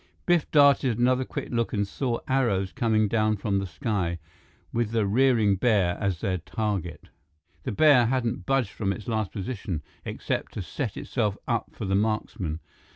Biff 0.25 0.49
darted 0.49 0.97
another 0.97 1.23
quick 1.23 1.49
look 1.51 1.73
and 1.73 1.87
saw 1.87 2.21
arrows 2.27 2.71
coming 2.71 3.07
down 3.07 3.37
from 3.37 3.59
the 3.59 3.67
sky, 3.67 4.17
with 4.73 4.89
the 4.89 5.05
rearing 5.05 5.55
bear 5.57 5.95
as 6.01 6.21
their 6.21 6.39
target. 6.39 7.09
The 7.65 7.71
bear 7.71 8.07
hadn't 8.07 8.47
budged 8.47 8.71
from 8.71 8.91
its 8.93 9.07
last 9.07 9.31
position, 9.31 9.83
except 10.03 10.53
to 10.55 10.63
set 10.63 10.97
itself 10.97 11.37
up 11.47 11.73
for 11.75 11.85
the 11.85 11.93
marksmen. 11.93 12.61